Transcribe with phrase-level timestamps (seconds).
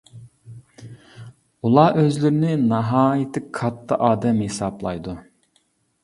[1.67, 5.15] ئۇلار ئۆزلىرىنى ناھايىتى كاتتا ئادەم ھېسابلايدۇ.